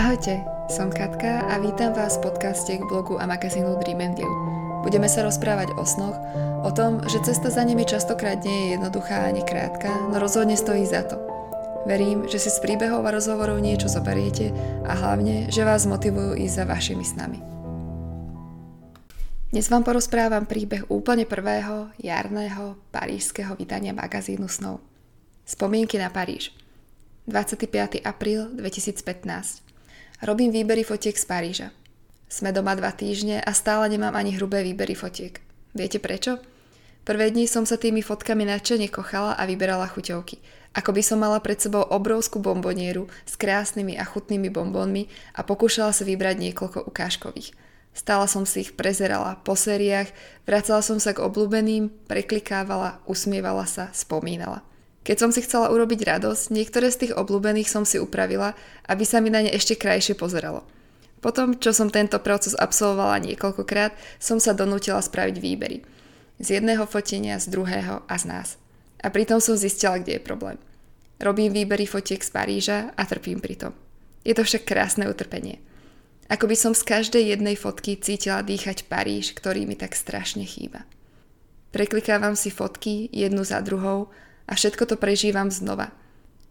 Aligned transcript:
Ahojte, 0.00 0.40
som 0.72 0.88
Katka 0.88 1.44
a 1.44 1.60
vítam 1.60 1.92
vás 1.92 2.16
v 2.16 2.32
podcaste 2.32 2.72
k 2.72 2.88
blogu 2.88 3.20
a 3.20 3.28
magazínu 3.28 3.76
Dream 3.84 4.00
and 4.00 4.16
Live. 4.16 4.38
Budeme 4.80 5.04
sa 5.12 5.20
rozprávať 5.20 5.76
o 5.76 5.84
snoch, 5.84 6.16
o 6.64 6.72
tom, 6.72 7.04
že 7.04 7.20
cesta 7.20 7.52
za 7.52 7.60
nimi 7.68 7.84
častokrát 7.84 8.40
nie 8.40 8.48
je 8.48 8.66
jednoduchá 8.80 9.28
ani 9.28 9.44
krátka, 9.44 9.92
no 10.08 10.16
rozhodne 10.16 10.56
stojí 10.56 10.88
za 10.88 11.04
to. 11.04 11.20
Verím, 11.84 12.24
že 12.32 12.40
si 12.40 12.48
z 12.48 12.64
príbehov 12.64 13.04
a 13.04 13.12
rozhovorov 13.12 13.60
niečo 13.60 13.92
zoberiete 13.92 14.56
a 14.88 14.96
hlavne, 14.96 15.52
že 15.52 15.68
vás 15.68 15.84
motivujú 15.84 16.32
ísť 16.32 16.54
za 16.56 16.64
vašimi 16.64 17.04
snami. 17.04 17.38
Dnes 19.52 19.68
vám 19.68 19.84
porozprávam 19.84 20.48
príbeh 20.48 20.88
úplne 20.88 21.28
prvého 21.28 21.92
jarného 22.00 22.80
parížského 22.88 23.52
vydania 23.52 23.92
magazínu 23.92 24.48
snov. 24.48 24.80
Spomienky 25.44 26.00
na 26.00 26.08
Paríž. 26.08 26.56
25. 27.28 28.00
apríl 28.00 28.48
2015. 28.56 29.69
Robím 30.20 30.52
výbery 30.52 30.84
fotiek 30.84 31.16
z 31.16 31.24
Paríža. 31.24 31.68
Sme 32.28 32.52
doma 32.52 32.76
dva 32.76 32.92
týždne 32.92 33.40
a 33.40 33.56
stále 33.56 33.88
nemám 33.88 34.12
ani 34.12 34.36
hrubé 34.36 34.60
výbery 34.60 34.92
fotiek. 34.92 35.40
Viete 35.72 35.96
prečo? 35.96 36.36
Prvé 37.08 37.32
dni 37.32 37.48
som 37.48 37.64
sa 37.64 37.80
tými 37.80 38.04
fotkami 38.04 38.44
nadšene 38.44 38.92
kochala 38.92 39.32
a 39.32 39.48
vyberala 39.48 39.88
chuťovky. 39.88 40.44
Ako 40.76 40.92
by 40.92 41.00
som 41.00 41.24
mala 41.24 41.40
pred 41.40 41.56
sebou 41.56 41.80
obrovskú 41.88 42.36
bombonieru 42.36 43.08
s 43.24 43.40
krásnymi 43.40 43.96
a 43.96 44.04
chutnými 44.04 44.52
bombónmi 44.52 45.08
a 45.32 45.40
pokúšala 45.40 45.96
sa 45.96 46.04
vybrať 46.04 46.36
niekoľko 46.36 46.84
ukážkových. 46.84 47.56
Stála 47.96 48.28
som 48.28 48.44
si 48.44 48.68
ich 48.68 48.76
prezerala 48.76 49.40
po 49.40 49.56
sériách, 49.56 50.12
vracala 50.44 50.84
som 50.84 51.00
sa 51.00 51.16
k 51.16 51.24
obľúbeným, 51.24 51.88
preklikávala, 52.12 53.00
usmievala 53.08 53.64
sa, 53.64 53.88
spomínala. 53.96 54.60
Keď 55.00 55.16
som 55.16 55.30
si 55.32 55.40
chcela 55.40 55.72
urobiť 55.72 56.04
radosť, 56.04 56.52
niektoré 56.52 56.92
z 56.92 57.06
tých 57.06 57.16
obľúbených 57.16 57.72
som 57.72 57.88
si 57.88 57.96
upravila, 57.96 58.52
aby 58.84 59.04
sa 59.08 59.24
mi 59.24 59.32
na 59.32 59.40
ne 59.40 59.50
ešte 59.50 59.80
krajšie 59.80 60.12
pozeralo. 60.12 60.64
Potom, 61.24 61.56
čo 61.56 61.72
som 61.72 61.92
tento 61.92 62.16
proces 62.20 62.56
absolvovala 62.56 63.20
niekoľkokrát, 63.24 63.92
som 64.20 64.40
sa 64.40 64.56
donútila 64.56 65.00
spraviť 65.00 65.36
výbery. 65.36 65.84
Z 66.40 66.60
jedného 66.60 66.88
fotenia, 66.88 67.36
z 67.36 67.52
druhého 67.52 68.04
a 68.08 68.14
z 68.16 68.24
nás. 68.28 68.48
A 69.00 69.12
pritom 69.12 69.40
som 69.40 69.56
zistila, 69.56 70.00
kde 70.00 70.16
je 70.16 70.22
problém. 70.24 70.56
Robím 71.20 71.52
výbery 71.52 71.84
fotiek 71.84 72.24
z 72.24 72.32
Paríža 72.32 72.78
a 72.96 73.02
trpím 73.04 73.44
pri 73.44 73.56
tom. 73.56 73.72
Je 74.24 74.32
to 74.32 74.44
však 74.44 74.64
krásne 74.64 75.04
utrpenie. 75.08 75.60
Ako 76.32 76.48
by 76.48 76.56
som 76.56 76.72
z 76.72 76.84
každej 76.84 77.36
jednej 77.36 77.56
fotky 77.56 78.00
cítila 78.00 78.40
dýchať 78.40 78.88
Paríž, 78.88 79.36
ktorý 79.36 79.68
mi 79.68 79.76
tak 79.76 79.92
strašne 79.92 80.48
chýba. 80.48 80.88
Preklikávam 81.76 82.32
si 82.36 82.48
fotky 82.48 83.12
jednu 83.12 83.44
za 83.44 83.60
druhou 83.60 84.08
a 84.50 84.58
všetko 84.58 84.90
to 84.90 84.96
prežívam 84.98 85.48
znova. 85.48 85.94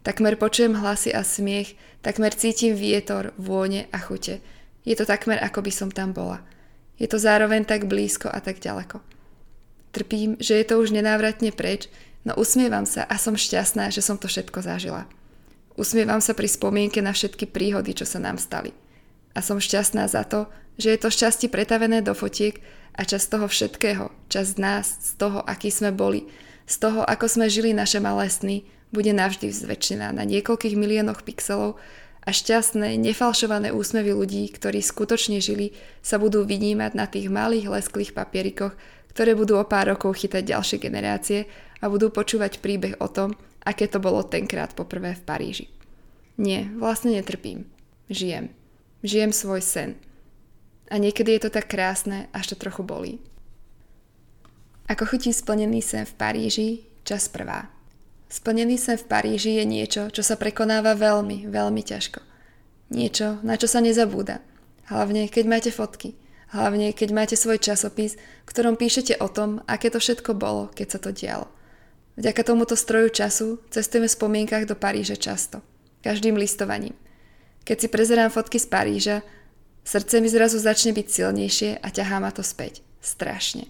Takmer 0.08 0.39
počujem 0.39 0.80
hlasy 0.80 1.11
a 1.11 1.28
smiech, 1.28 1.75
takmer 2.00 2.31
cítim 2.31 2.72
vietor, 2.72 3.36
vône 3.36 3.91
a 3.91 4.00
chute. 4.00 4.39
Je 4.88 4.95
to 4.95 5.03
takmer 5.03 5.36
ako 5.44 5.59
by 5.59 5.72
som 5.75 5.91
tam 5.91 6.16
bola. 6.16 6.39
Je 6.95 7.06
to 7.11 7.19
zároveň 7.19 7.67
tak 7.67 7.91
blízko 7.91 8.31
a 8.31 8.39
tak 8.39 8.64
ďaleko. 8.64 9.03
Trpím, 9.91 10.39
že 10.39 10.56
je 10.56 10.66
to 10.66 10.80
už 10.80 10.95
nenávratne 10.95 11.52
preč, 11.52 11.91
no 12.23 12.31
usmievam 12.39 12.88
sa 12.88 13.03
a 13.03 13.19
som 13.19 13.36
šťastná, 13.36 13.91
že 13.91 14.00
som 14.00 14.16
to 14.16 14.31
všetko 14.31 14.63
zažila. 14.63 15.03
Usmievam 15.75 16.23
sa 16.23 16.31
pri 16.31 16.47
spomienke 16.47 17.03
na 17.03 17.11
všetky 17.11 17.52
príhody, 17.52 17.95
čo 17.95 18.08
sa 18.08 18.19
nám 18.23 18.39
stali. 18.39 18.72
A 19.36 19.44
som 19.44 19.59
šťastná 19.59 20.08
za 20.08 20.23
to, 20.23 20.47
že 20.80 20.95
je 20.95 21.00
to 21.00 21.11
šťastie 21.11 21.52
pretavené 21.52 22.00
do 22.00 22.16
fotiek 22.16 22.63
a 22.95 23.03
čas 23.03 23.28
toho 23.28 23.47
všetkého, 23.47 24.11
čas 24.31 24.56
z 24.56 24.63
nás, 24.63 24.88
z 25.00 25.11
toho, 25.19 25.44
aký 25.44 25.72
sme 25.72 25.91
boli, 25.91 26.28
z 26.70 26.75
toho, 26.78 27.02
ako 27.02 27.25
sme 27.25 27.50
žili 27.50 27.73
naše 27.73 27.98
malé 27.98 28.30
sny, 28.30 28.62
bude 28.94 29.09
navždy 29.09 29.50
zväčšená 29.50 30.14
na 30.14 30.22
niekoľkých 30.22 30.78
miliónoch 30.78 31.25
pixelov 31.25 31.81
a 32.22 32.30
šťastné, 32.30 32.94
nefalšované 33.02 33.74
úsmevy 33.74 34.13
ľudí, 34.13 34.46
ktorí 34.53 34.85
skutočne 34.85 35.41
žili, 35.41 35.74
sa 36.06 36.22
budú 36.22 36.46
vynímať 36.46 36.91
na 36.94 37.09
tých 37.09 37.34
malých 37.34 37.74
lesklých 37.74 38.13
papierikoch, 38.13 38.78
ktoré 39.09 39.34
budú 39.34 39.58
o 39.58 39.66
pár 39.66 39.90
rokov 39.97 40.22
chytať 40.22 40.46
ďalšie 40.46 40.78
generácie 40.78 41.50
a 41.81 41.90
budú 41.90 42.13
počúvať 42.13 42.62
príbeh 42.62 43.02
o 43.02 43.09
tom, 43.09 43.34
aké 43.66 43.90
to 43.90 43.97
bolo 43.97 44.22
tenkrát 44.22 44.78
poprvé 44.78 45.18
v 45.18 45.25
Paríži. 45.25 45.66
Nie, 46.38 46.69
vlastne 46.78 47.18
netrpím. 47.18 47.66
Žijem. 48.13 48.53
Žijem 49.02 49.31
svoj 49.34 49.62
sen. 49.66 49.90
A 50.90 51.02
niekedy 51.02 51.35
je 51.38 51.50
to 51.50 51.52
tak 51.53 51.69
krásne, 51.69 52.29
až 52.31 52.53
to 52.53 52.56
trochu 52.62 52.81
bolí. 52.85 53.18
Ako 54.89 55.05
chutí 55.05 55.29
splnený 55.29 55.85
sen 55.85 56.01
v 56.01 56.17
Paríži, 56.17 56.67
čas 57.05 57.29
prvá. 57.29 57.69
Splnený 58.25 58.81
sen 58.81 58.97
v 58.97 59.05
Paríži 59.05 59.61
je 59.61 59.66
niečo, 59.69 60.09
čo 60.09 60.25
sa 60.25 60.33
prekonáva 60.33 60.97
veľmi, 60.97 61.45
veľmi 61.45 61.81
ťažko. 61.85 62.25
Niečo, 62.89 63.38
na 63.45 63.53
čo 63.53 63.69
sa 63.69 63.85
nezabúda. 63.85 64.41
Hlavne, 64.89 65.29
keď 65.29 65.45
máte 65.45 65.69
fotky. 65.69 66.17
Hlavne, 66.49 66.89
keď 66.97 67.09
máte 67.13 67.35
svoj 67.38 67.61
časopis, 67.61 68.17
v 68.17 68.49
ktorom 68.49 68.81
píšete 68.81 69.22
o 69.22 69.29
tom, 69.29 69.61
aké 69.69 69.94
to 69.94 70.01
všetko 70.01 70.33
bolo, 70.33 70.73
keď 70.73 70.97
sa 70.97 70.97
to 70.97 71.13
dialo. 71.13 71.45
Vďaka 72.17 72.41
tomuto 72.41 72.73
stroju 72.73 73.13
času 73.13 73.61
cestujeme 73.69 74.09
v 74.09 74.17
spomienkach 74.17 74.66
do 74.66 74.73
Paríža 74.73 75.22
často. 75.22 75.61
Každým 76.01 76.33
listovaním. 76.33 76.97
Keď 77.61 77.78
si 77.78 77.88
prezerám 77.94 78.33
fotky 78.33 78.57
z 78.57 78.66
Paríža, 78.66 79.17
srdce 79.85 80.17
mi 80.17 80.33
zrazu 80.33 80.57
začne 80.57 80.97
byť 80.97 81.05
silnejšie 81.05 81.69
a 81.78 81.88
ťahá 81.94 82.17
ma 82.17 82.33
to 82.33 82.41
späť. 82.41 82.81
Strašne. 83.05 83.69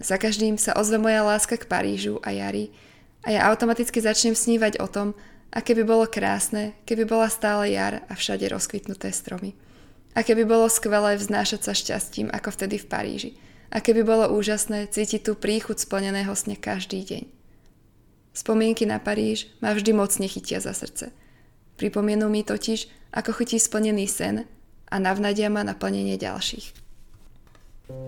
Za 0.00 0.16
každým 0.16 0.56
sa 0.56 0.72
ozve 0.80 0.96
moja 0.96 1.20
láska 1.20 1.60
k 1.60 1.68
Parížu 1.68 2.24
a 2.24 2.32
jari 2.32 2.72
a 3.20 3.36
ja 3.36 3.44
automaticky 3.52 4.00
začnem 4.00 4.32
snívať 4.32 4.80
o 4.80 4.88
tom, 4.88 5.12
aké 5.52 5.76
by 5.76 5.84
bolo 5.84 6.08
krásne, 6.08 6.72
keby 6.88 7.04
bola 7.04 7.28
stále 7.28 7.68
jar 7.68 8.00
a 8.08 8.16
všade 8.16 8.48
rozkvitnuté 8.48 9.12
stromy. 9.12 9.52
Aké 10.16 10.32
by 10.32 10.48
bolo 10.48 10.72
skvelé 10.72 11.20
vznášať 11.20 11.60
sa 11.68 11.72
šťastím 11.76 12.32
ako 12.32 12.48
vtedy 12.48 12.80
v 12.80 12.88
Paríži. 12.88 13.30
Aké 13.70 13.92
by 13.94 14.02
bolo 14.02 14.24
úžasné 14.34 14.88
cítiť 14.88 15.30
tú 15.30 15.32
príchuť 15.36 15.84
splneného 15.84 16.32
sne 16.34 16.56
každý 16.56 17.04
deň. 17.04 17.22
Spomienky 18.32 18.88
na 18.88 18.98
Paríž 18.98 19.52
ma 19.60 19.76
vždy 19.76 19.92
mocne 19.92 20.26
chytia 20.26 20.64
za 20.64 20.72
srdce. 20.72 21.12
Pripomienú 21.76 22.32
mi 22.32 22.40
totiž, 22.40 22.88
ako 23.12 23.36
chutí 23.36 23.60
splnený 23.60 24.08
sen 24.08 24.48
a 24.90 24.96
navnadia 24.96 25.52
ma 25.52 25.60
na 25.60 25.76
plnenie 25.76 26.16
ďalších. 26.16 26.79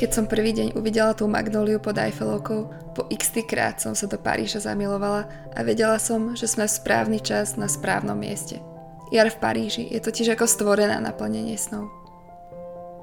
Keď 0.03 0.11
som 0.11 0.27
prvý 0.27 0.51
deň 0.51 0.75
uvidela 0.75 1.15
tú 1.15 1.31
magnóliu 1.31 1.79
pod 1.79 1.95
Eiffelovkou, 1.95 2.61
po 2.93 3.07
x 3.07 3.39
krát 3.47 3.79
som 3.79 3.95
sa 3.95 4.11
do 4.11 4.19
Paríža 4.19 4.59
zamilovala 4.59 5.31
a 5.55 5.61
vedela 5.63 5.97
som, 6.03 6.35
že 6.35 6.51
sme 6.51 6.67
v 6.67 6.75
správny 6.75 7.19
čas 7.23 7.55
na 7.55 7.71
správnom 7.71 8.19
mieste. 8.19 8.59
Jar 9.15 9.31
v 9.31 9.39
Paríži 9.39 9.87
je 9.93 10.03
totiž 10.03 10.35
ako 10.35 10.49
stvorená 10.49 10.99
na 10.99 11.13
snov. 11.61 11.87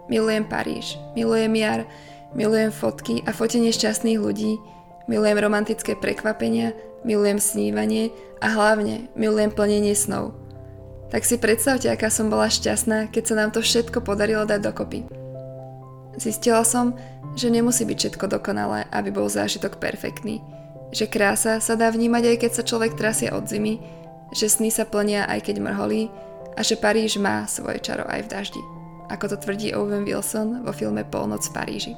Milujem 0.10 0.44
Paríž, 0.44 0.98
milujem 1.14 1.54
jar, 1.56 1.86
milujem 2.34 2.74
fotky 2.74 3.22
a 3.24 3.32
fotenie 3.32 3.70
šťastných 3.70 4.18
ľudí, 4.18 4.58
milujem 5.06 5.38
romantické 5.38 5.94
prekvapenia, 5.94 6.74
milujem 7.06 7.38
snívanie 7.38 8.10
a 8.42 8.50
hlavne 8.50 9.08
milujem 9.14 9.54
plnenie 9.54 9.94
snov. 9.94 10.34
Tak 11.14 11.26
si 11.26 11.38
predstavte, 11.42 11.90
aká 11.90 12.10
som 12.14 12.30
bola 12.30 12.50
šťastná, 12.50 13.10
keď 13.10 13.24
sa 13.26 13.36
nám 13.38 13.50
to 13.54 13.62
všetko 13.62 14.02
podarilo 14.02 14.46
dať 14.46 14.62
dokopy. 14.62 15.19
Zistila 16.18 16.66
som, 16.66 16.98
že 17.38 17.54
nemusí 17.54 17.86
byť 17.86 17.98
všetko 17.98 18.26
dokonalé, 18.40 18.90
aby 18.90 19.14
bol 19.14 19.30
zážitok 19.30 19.78
perfektný. 19.78 20.42
Že 20.90 21.06
krása 21.06 21.54
sa 21.62 21.78
dá 21.78 21.94
vnímať 21.94 22.34
aj 22.34 22.38
keď 22.42 22.52
sa 22.56 22.64
človek 22.66 22.98
trasie 22.98 23.30
od 23.30 23.46
zimy, 23.46 23.78
že 24.34 24.50
sny 24.50 24.74
sa 24.74 24.90
plnia 24.90 25.30
aj 25.30 25.46
keď 25.46 25.62
mrholí 25.62 26.10
a 26.58 26.62
že 26.66 26.78
Paríž 26.78 27.22
má 27.22 27.46
svoje 27.46 27.78
čaro 27.82 28.06
aj 28.10 28.26
v 28.26 28.32
daždi. 28.32 28.64
Ako 29.10 29.30
to 29.30 29.38
tvrdí 29.38 29.74
Owen 29.74 30.06
Wilson 30.06 30.66
vo 30.66 30.74
filme 30.74 31.06
Polnoc 31.06 31.46
v 31.50 31.54
Paríži. 31.54 31.94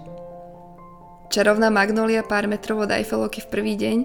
Čarovná 1.32 1.72
magnolia 1.72 2.28
pár 2.28 2.48
metrov 2.48 2.84
od 2.84 2.92
Eiffelovky 2.92 3.40
v 3.40 3.52
prvý 3.52 3.74
deň 3.80 3.98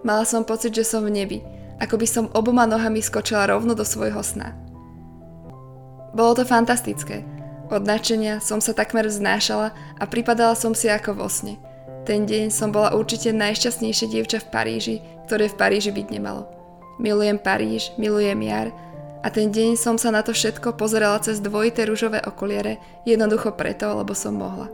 mala 0.00 0.24
som 0.24 0.48
pocit, 0.48 0.72
že 0.72 0.84
som 0.84 1.04
v 1.04 1.12
nebi, 1.12 1.38
ako 1.76 2.00
by 2.00 2.06
som 2.08 2.32
oboma 2.32 2.64
nohami 2.64 3.04
skočila 3.04 3.48
rovno 3.48 3.76
do 3.76 3.84
svojho 3.84 4.20
sna. 4.24 4.56
Bolo 6.16 6.40
to 6.40 6.44
fantastické, 6.48 7.24
od 7.70 7.86
nadšenia 7.86 8.42
som 8.42 8.58
sa 8.58 8.74
takmer 8.74 9.06
vznášala 9.06 9.72
a 9.96 10.04
pripadala 10.04 10.58
som 10.58 10.74
si 10.74 10.90
ako 10.90 11.16
vo 11.16 11.30
sne. 11.30 11.56
Ten 12.04 12.26
deň 12.26 12.50
som 12.50 12.74
bola 12.74 12.92
určite 12.92 13.30
najšťastnejšie 13.30 14.10
dievča 14.10 14.42
v 14.42 14.50
Paríži, 14.50 14.96
ktoré 15.30 15.46
v 15.46 15.58
Paríži 15.58 15.94
byť 15.94 16.06
nemalo. 16.10 16.50
Milujem 16.98 17.38
Paríž, 17.38 17.94
milujem 17.96 18.42
jar 18.44 18.68
a 19.20 19.28
ten 19.28 19.52
deň 19.52 19.76
som 19.76 20.00
sa 20.00 20.10
na 20.10 20.24
to 20.24 20.32
všetko 20.32 20.74
pozerala 20.80 21.20
cez 21.20 21.38
dvojité 21.38 21.84
rúžové 21.84 22.24
okuliare, 22.24 22.80
jednoducho 23.04 23.52
preto, 23.52 23.92
lebo 24.00 24.16
som 24.16 24.36
mohla. 24.36 24.72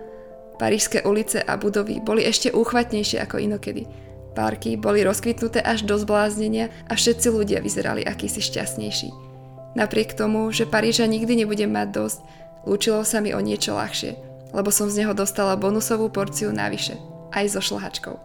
Parížské 0.56 1.04
ulice 1.04 1.43
a 1.44 1.60
budovy 1.60 2.00
boli 2.00 2.25
ešte 2.25 2.54
úchvatnejšie 2.54 3.20
ako 3.20 3.43
inokedy. 3.43 3.84
Parky 4.32 4.76
boli 4.81 5.04
rozkvitnuté 5.04 5.60
až 5.60 5.84
do 5.84 5.96
zbláznenia 5.96 6.72
a 6.88 6.96
všetci 6.96 7.26
ľudia 7.28 7.58
vyzerali 7.60 8.04
akýsi 8.04 8.40
šťastnejší. 8.40 9.08
Napriek 9.76 10.16
tomu, 10.16 10.48
že 10.56 10.64
Paríža 10.64 11.04
nikdy 11.04 11.44
nebudem 11.44 11.69
mať 11.69 11.88
dosť, 11.93 12.19
Lúčilo 12.67 13.07
sa 13.07 13.23
mi 13.23 13.31
o 13.31 13.39
niečo 13.39 13.79
ľahšie, 13.79 14.19
lebo 14.51 14.75
som 14.75 14.91
z 14.91 15.07
neho 15.07 15.15
dostala 15.15 15.55
bonusovú 15.55 16.11
porciu 16.11 16.51
navyše, 16.51 16.99
aj 17.31 17.55
so 17.55 17.63
šlahačkou. 17.63 18.19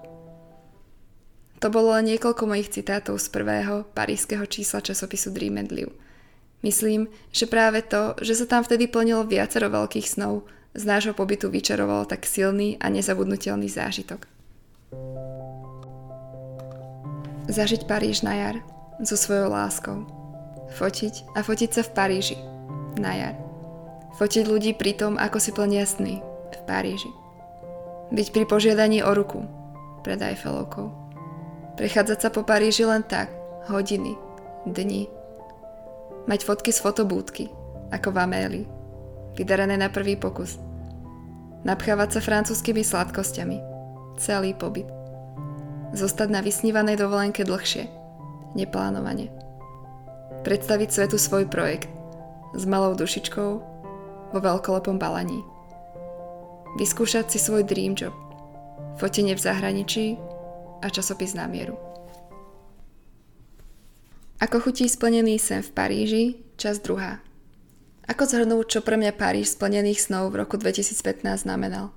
To 1.61 1.67
bolo 1.69 1.93
len 1.93 2.09
niekoľko 2.09 2.49
mojich 2.49 2.73
citátov 2.73 3.21
z 3.21 3.29
prvého 3.29 3.85
parískeho 3.93 4.41
čísla 4.49 4.81
časopisu 4.81 5.29
Dream 5.29 5.61
and 5.61 5.69
Live. 5.69 5.93
Myslím, 6.65 7.05
že 7.29 7.45
práve 7.45 7.85
to, 7.85 8.17
že 8.17 8.33
sa 8.33 8.45
tam 8.49 8.65
vtedy 8.65 8.89
plnilo 8.89 9.29
viacero 9.29 9.69
veľkých 9.69 10.09
snov, 10.09 10.49
z 10.73 10.83
nášho 10.89 11.13
pobytu 11.13 11.53
vyčarovalo 11.53 12.09
tak 12.09 12.25
silný 12.25 12.81
a 12.81 12.89
nezabudnutelný 12.89 13.69
zážitok. 13.69 14.25
Zažiť 17.51 17.85
Paríž 17.85 18.23
na 18.25 18.33
jar 18.33 18.55
so 19.03 19.19
svojou 19.19 19.51
láskou. 19.53 20.07
Fotiť 20.79 21.35
a 21.35 21.43
fotiť 21.43 21.69
sa 21.75 21.81
v 21.83 21.93
Paríži 21.93 22.37
na 22.95 23.13
jar. 23.13 23.50
Fotiť 24.19 24.43
ľudí 24.47 24.75
pri 24.75 24.97
tom, 24.97 25.15
ako 25.15 25.37
si 25.39 25.51
plnia 25.55 25.87
sny 25.87 26.19
v 26.51 26.59
Paríži. 26.67 27.11
Byť 28.11 28.27
pri 28.35 28.43
požiadaní 28.43 28.99
o 29.03 29.11
ruku 29.15 29.47
pred 30.03 30.19
Eiffelovkou. 30.19 30.91
Prechádzať 31.79 32.17
sa 32.19 32.29
po 32.29 32.43
Paríži 32.43 32.83
len 32.83 33.05
tak, 33.07 33.31
hodiny, 33.71 34.19
dni, 34.67 35.07
Mať 36.29 36.45
fotky 36.45 36.69
z 36.69 36.77
fotobúdky, 36.85 37.49
ako 37.89 38.13
v 38.13 38.17
Améli, 38.21 38.61
vydarené 39.33 39.73
na 39.73 39.89
prvý 39.89 40.13
pokus. 40.13 40.61
Napchávať 41.65 42.17
sa 42.17 42.21
francúzskými 42.21 42.85
sladkosťami. 42.85 43.57
Celý 44.21 44.53
pobyt. 44.53 44.85
Zostať 45.97 46.29
na 46.29 46.45
vysnívanej 46.45 47.01
dovolenke 47.01 47.41
dlhšie. 47.41 47.89
Neplánovane. 48.53 49.33
Predstaviť 50.45 50.89
svetu 50.93 51.17
svoj 51.17 51.49
projekt. 51.49 51.89
S 52.53 52.69
malou 52.69 52.93
dušičkou 52.93 53.70
vo 54.31 54.39
veľkolepom 54.39 54.95
balaní. 54.95 55.43
Vyskúšať 56.79 57.31
si 57.31 57.39
svoj 57.39 57.67
dream 57.67 57.93
job. 57.93 58.15
Fotenie 58.95 59.35
v 59.35 59.43
zahraničí 59.43 60.15
a 60.79 60.87
časopis 60.87 61.35
na 61.35 61.45
mieru. 61.47 61.75
Ako 64.41 64.57
chutí 64.57 64.89
splnený 64.89 65.37
sen 65.37 65.61
v 65.61 65.69
Paríži, 65.69 66.23
čas 66.57 66.81
druhá. 66.81 67.21
Ako 68.09 68.25
zhrnúť, 68.25 68.65
čo 68.67 68.79
pre 68.81 68.97
mňa 68.97 69.13
Paríž 69.13 69.53
splnených 69.53 70.01
snov 70.01 70.33
v 70.33 70.41
roku 70.41 70.57
2015 70.57 71.45
znamenal? 71.45 71.93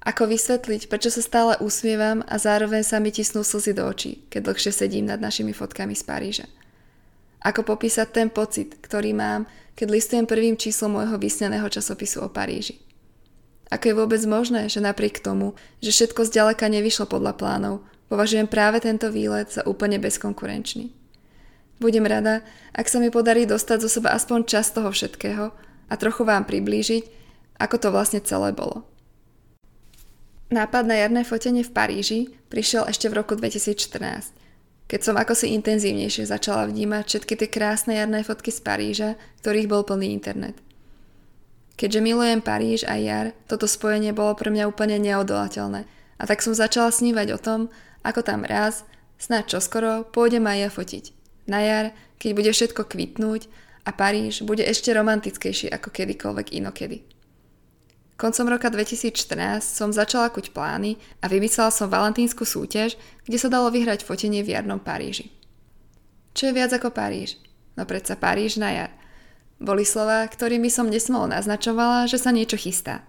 Ako 0.00 0.30
vysvetliť, 0.30 0.88
prečo 0.88 1.12
sa 1.12 1.20
stále 1.20 1.52
usmievam 1.60 2.24
a 2.24 2.40
zároveň 2.40 2.86
sa 2.86 3.02
mi 3.02 3.12
tisnú 3.12 3.44
slzy 3.44 3.76
do 3.76 3.84
očí, 3.84 4.24
keď 4.32 4.48
dlhšie 4.48 4.72
sedím 4.72 5.10
nad 5.10 5.20
našimi 5.20 5.52
fotkami 5.52 5.92
z 5.92 6.04
Paríža? 6.06 6.46
Ako 7.40 7.64
popísať 7.64 8.08
ten 8.12 8.28
pocit, 8.28 8.76
ktorý 8.84 9.16
mám, 9.16 9.48
keď 9.72 9.86
listujem 9.88 10.28
prvým 10.28 10.60
číslom 10.60 11.00
môjho 11.00 11.16
vysneného 11.16 11.64
časopisu 11.72 12.20
o 12.20 12.28
Paríži? 12.28 12.76
Ako 13.70 13.84
je 13.86 13.98
vôbec 13.98 14.22
možné, 14.26 14.66
že 14.66 14.82
napriek 14.82 15.22
tomu, 15.22 15.56
že 15.78 15.94
všetko 15.94 16.26
zďaleka 16.26 16.66
nevyšlo 16.68 17.06
podľa 17.08 17.38
plánov, 17.38 17.86
považujem 18.10 18.50
práve 18.50 18.82
tento 18.82 19.08
výlet 19.08 19.48
za 19.48 19.62
úplne 19.64 19.96
bezkonkurenčný? 20.02 20.92
Budem 21.80 22.04
rada, 22.04 22.44
ak 22.76 22.92
sa 22.92 23.00
mi 23.00 23.08
podarí 23.08 23.48
dostať 23.48 23.78
zo 23.80 23.88
seba 23.88 24.12
aspoň 24.12 24.44
čas 24.44 24.68
toho 24.68 24.92
všetkého 24.92 25.48
a 25.88 25.94
trochu 25.96 26.28
vám 26.28 26.44
priblížiť, 26.44 27.08
ako 27.56 27.76
to 27.80 27.88
vlastne 27.88 28.20
celé 28.20 28.52
bolo. 28.52 28.84
Nápad 30.50 30.84
na 30.84 30.98
jarné 30.98 31.22
fotenie 31.22 31.62
v 31.62 31.72
Paríži 31.72 32.20
prišiel 32.50 32.90
ešte 32.90 33.06
v 33.06 33.22
roku 33.22 33.38
2014, 33.38 34.34
keď 34.90 35.00
som 35.06 35.14
ako 35.14 35.38
si 35.38 35.54
intenzívnejšie 35.54 36.26
začala 36.26 36.66
vnímať 36.66 37.06
všetky 37.06 37.38
tie 37.38 37.46
krásne 37.46 37.94
jarné 37.94 38.26
fotky 38.26 38.50
z 38.50 38.58
Paríža, 38.58 39.10
ktorých 39.38 39.70
bol 39.70 39.86
plný 39.86 40.10
internet. 40.10 40.58
Keďže 41.78 42.02
milujem 42.02 42.42
Paríž 42.42 42.82
a 42.90 42.98
jar, 42.98 43.30
toto 43.46 43.70
spojenie 43.70 44.10
bolo 44.10 44.34
pre 44.34 44.50
mňa 44.50 44.66
úplne 44.66 44.98
neodolateľné 44.98 45.86
a 46.18 46.22
tak 46.26 46.42
som 46.42 46.58
začala 46.58 46.90
snívať 46.90 47.28
o 47.30 47.38
tom, 47.38 47.60
ako 48.02 48.26
tam 48.26 48.42
raz, 48.42 48.82
snáď 49.22 49.56
čoskoro, 49.56 50.10
pôjdem 50.10 50.42
aj 50.50 50.58
ja 50.58 50.68
fotiť 50.74 51.04
na 51.46 51.60
jar, 51.62 51.86
keď 52.18 52.30
bude 52.34 52.50
všetko 52.50 52.82
kvitnúť 52.86 53.46
a 53.86 53.90
Paríž 53.94 54.42
bude 54.42 54.66
ešte 54.66 54.90
romantickejší 54.90 55.70
ako 55.70 55.94
kedykoľvek 55.94 56.50
inokedy. 56.50 57.06
Koncom 58.20 58.52
roka 58.52 58.68
2014 58.68 59.64
som 59.64 59.96
začala 59.96 60.28
kuť 60.28 60.52
plány 60.52 61.00
a 61.24 61.32
vymyslela 61.32 61.72
som 61.72 61.88
valentínsku 61.88 62.44
súťaž, 62.44 63.00
kde 63.24 63.40
sa 63.40 63.48
dalo 63.48 63.72
vyhrať 63.72 64.04
fotenie 64.04 64.44
v 64.44 64.52
jarnom 64.52 64.76
Paríži. 64.76 65.32
Čo 66.36 66.52
je 66.52 66.56
viac 66.60 66.68
ako 66.68 66.92
Paríž? 66.92 67.40
No 67.80 67.88
predsa 67.88 68.20
Paríž 68.20 68.60
na 68.60 68.76
jar. 68.76 68.92
Boli 69.56 69.88
slova, 69.88 70.28
ktorými 70.28 70.68
som 70.68 70.92
nesmolo 70.92 71.32
naznačovala, 71.32 72.04
že 72.12 72.20
sa 72.20 72.28
niečo 72.28 72.60
chystá. 72.60 73.08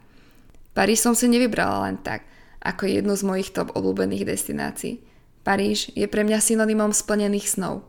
Paríž 0.71 1.03
som 1.03 1.11
si 1.11 1.27
nevybrala 1.27 1.91
len 1.91 1.99
tak, 1.99 2.23
ako 2.63 2.87
jednu 2.87 3.11
z 3.11 3.27
mojich 3.27 3.51
top 3.51 3.75
obľúbených 3.75 4.23
destinácií. 4.23 5.03
Paríž 5.43 5.91
je 5.91 6.07
pre 6.07 6.23
mňa 6.23 6.39
synonymom 6.39 6.95
splnených 6.95 7.51
snov. 7.51 7.83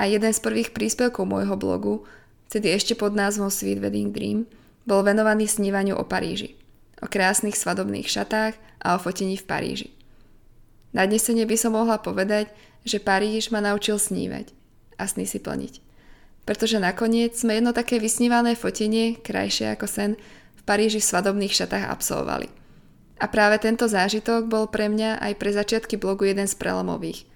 A 0.00 0.08
jeden 0.08 0.32
z 0.32 0.40
prvých 0.40 0.72
príspevkov 0.72 1.28
môjho 1.28 1.60
blogu, 1.60 2.08
vtedy 2.48 2.72
ešte 2.72 2.96
pod 2.96 3.12
názvom 3.12 3.52
Sweet 3.52 3.84
Wedding 3.84 4.08
Dream, 4.08 4.48
bol 4.84 5.04
venovaný 5.04 5.48
snívaniu 5.48 5.96
o 5.96 6.04
Paríži. 6.04 6.56
O 7.02 7.10
krásnych 7.10 7.58
svadobných 7.58 8.08
šatách 8.08 8.54
a 8.80 8.96
o 8.96 8.98
fotení 9.02 9.36
v 9.36 9.44
Paríži. 9.44 9.88
Na 10.94 11.04
dnesenie 11.04 11.44
by 11.44 11.56
som 11.58 11.74
mohla 11.74 11.98
povedať, 11.98 12.48
že 12.86 13.02
Paríž 13.02 13.50
ma 13.50 13.58
naučil 13.58 13.98
snívať 13.98 14.54
a 15.00 15.10
sny 15.10 15.26
si 15.26 15.42
plniť. 15.42 15.82
Pretože 16.44 16.78
nakoniec 16.78 17.34
sme 17.34 17.58
jedno 17.58 17.72
také 17.72 17.98
vysnívané 17.98 18.54
fotenie, 18.54 19.16
krajšie 19.18 19.74
ako 19.74 19.86
sen, 19.88 20.12
v 20.54 20.62
Paríži 20.62 21.00
v 21.00 21.08
svadobných 21.08 21.56
šatách 21.56 21.88
absolvovali. 21.90 22.48
A 23.18 23.26
práve 23.26 23.58
tento 23.58 23.88
zážitok 23.88 24.46
bol 24.46 24.68
pre 24.68 24.86
mňa 24.92 25.18
aj 25.24 25.32
pre 25.40 25.50
začiatky 25.50 25.96
blogu 25.96 26.28
jeden 26.28 26.46
z 26.46 26.54
prelomových– 26.56 27.24